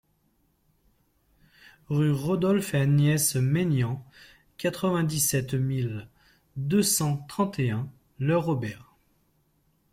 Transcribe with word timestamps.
Rue 1.89 2.11
Rodolphe 2.11 2.73
et 2.73 2.79
Agnès 2.79 3.35
Maignan, 3.35 4.03
quatre-vingt-dix-sept 4.57 5.53
mille 5.53 6.09
deux 6.55 6.81
cent 6.81 7.17
trente 7.27 7.59
et 7.59 7.69
un 7.69 7.87
Le 8.17 8.35
Robert 8.35 8.95